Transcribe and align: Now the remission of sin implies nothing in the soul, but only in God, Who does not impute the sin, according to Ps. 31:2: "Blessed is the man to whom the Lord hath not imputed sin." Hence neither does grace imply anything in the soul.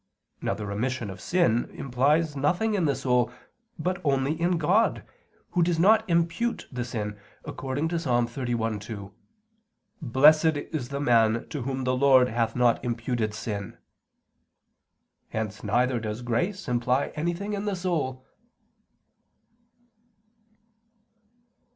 Now 0.41 0.55
the 0.55 0.65
remission 0.65 1.11
of 1.11 1.21
sin 1.21 1.65
implies 1.75 2.35
nothing 2.35 2.73
in 2.73 2.85
the 2.85 2.95
soul, 2.95 3.31
but 3.77 4.01
only 4.03 4.33
in 4.41 4.57
God, 4.57 5.07
Who 5.51 5.61
does 5.61 5.77
not 5.77 6.09
impute 6.09 6.67
the 6.71 6.83
sin, 6.83 7.19
according 7.45 7.87
to 7.89 7.97
Ps. 7.97 8.05
31:2: 8.07 9.13
"Blessed 10.01 10.57
is 10.73 10.89
the 10.89 10.99
man 10.99 11.47
to 11.49 11.61
whom 11.61 11.83
the 11.83 11.95
Lord 11.95 12.29
hath 12.29 12.55
not 12.55 12.83
imputed 12.83 13.35
sin." 13.35 13.77
Hence 15.29 15.63
neither 15.63 15.99
does 15.99 16.23
grace 16.23 16.67
imply 16.67 17.09
anything 17.13 17.53
in 17.53 17.65
the 17.65 17.75
soul. 17.75 18.25